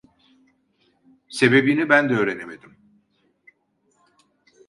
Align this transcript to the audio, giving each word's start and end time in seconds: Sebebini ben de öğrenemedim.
Sebebini 1.29 1.89
ben 1.89 2.09
de 2.09 2.13
öğrenemedim. 2.13 2.77